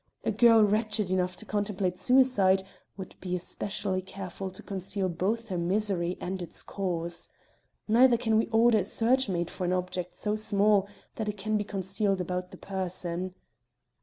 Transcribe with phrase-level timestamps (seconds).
[0.23, 2.63] A girl wretched enough to contemplate suicide
[2.97, 7.29] would be especially careful to conceal both her misery and its cause.
[7.87, 10.87] Neither can we order a search made for an object so small
[11.17, 13.35] that it can be concealed about the person."